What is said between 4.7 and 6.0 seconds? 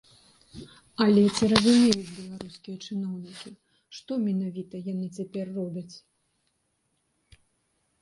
яны цяпер робяць?